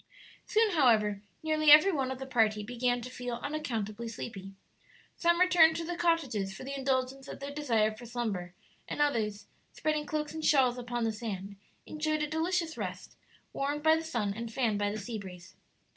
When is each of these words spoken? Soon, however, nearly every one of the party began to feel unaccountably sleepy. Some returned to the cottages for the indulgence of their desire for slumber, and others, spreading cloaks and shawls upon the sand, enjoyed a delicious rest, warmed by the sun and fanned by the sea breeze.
Soon, 0.47 0.71
however, 0.71 1.21
nearly 1.43 1.69
every 1.69 1.91
one 1.91 2.09
of 2.09 2.17
the 2.17 2.25
party 2.25 2.63
began 2.63 3.01
to 3.01 3.09
feel 3.11 3.35
unaccountably 3.43 4.07
sleepy. 4.07 4.55
Some 5.15 5.39
returned 5.39 5.75
to 5.75 5.83
the 5.85 5.95
cottages 5.95 6.55
for 6.57 6.63
the 6.63 6.75
indulgence 6.75 7.27
of 7.27 7.39
their 7.39 7.51
desire 7.51 7.91
for 7.95 8.07
slumber, 8.07 8.55
and 8.87 8.99
others, 8.99 9.45
spreading 9.73 10.07
cloaks 10.07 10.33
and 10.33 10.43
shawls 10.43 10.79
upon 10.79 11.03
the 11.03 11.11
sand, 11.13 11.55
enjoyed 11.85 12.23
a 12.23 12.27
delicious 12.27 12.79
rest, 12.79 13.15
warmed 13.53 13.83
by 13.83 13.95
the 13.95 14.03
sun 14.03 14.33
and 14.33 14.51
fanned 14.51 14.79
by 14.79 14.89
the 14.89 14.97
sea 14.97 15.19
breeze. 15.19 15.55